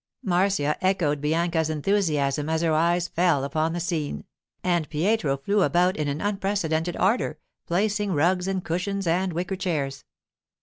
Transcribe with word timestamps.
Marcia 0.23 0.83
echoed 0.83 1.21
Bianca's 1.21 1.69
enthusiasm 1.69 2.49
as 2.49 2.63
her 2.63 2.73
eyes 2.73 3.07
fell 3.07 3.43
upon 3.43 3.71
the 3.73 3.79
scene, 3.79 4.23
and 4.63 4.89
Pietro 4.89 5.37
flew 5.37 5.61
about 5.61 5.95
with 5.95 6.07
an 6.07 6.19
unprecedented 6.19 6.97
ardour, 6.97 7.37
placing 7.67 8.11
rugs 8.11 8.47
and 8.47 8.65
cushions 8.65 9.05
and 9.05 9.31
wicker 9.31 9.55
chairs. 9.55 10.03